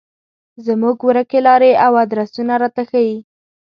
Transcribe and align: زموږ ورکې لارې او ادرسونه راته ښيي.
زموږ 0.65 0.97
ورکې 1.07 1.39
لارې 1.47 1.71
او 1.85 1.91
ادرسونه 2.03 2.53
راته 2.61 2.83
ښيي. 2.89 3.17